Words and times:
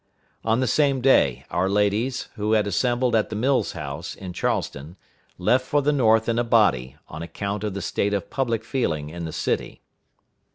On 0.43 0.61
the 0.61 0.65
same 0.67 0.99
day, 0.99 1.45
our 1.51 1.69
ladies, 1.69 2.27
who 2.33 2.53
had 2.53 2.65
assembled 2.65 3.13
at 3.15 3.29
the 3.29 3.35
Mills 3.35 3.73
House, 3.73 4.15
in 4.15 4.33
Charleston, 4.33 4.97
left 5.37 5.63
for 5.63 5.83
the 5.83 5.91
North 5.93 6.27
in 6.27 6.39
a 6.39 6.43
body, 6.43 6.95
on 7.07 7.21
account 7.21 7.63
of 7.63 7.75
the 7.75 7.83
state 7.83 8.15
of 8.15 8.31
public 8.31 8.63
feeling 8.63 9.11
in 9.11 9.25
the 9.25 9.31
city. 9.31 9.83